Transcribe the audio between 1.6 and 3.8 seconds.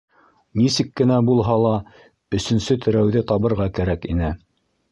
ла өсөнсө терәүҙе табырға